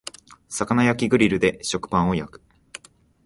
[0.49, 2.41] 魚焼きグリルで食パンを焼く